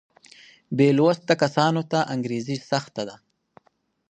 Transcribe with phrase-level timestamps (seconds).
[0.75, 3.15] بې لوسته کسانو ته انګرېزي سخته ده.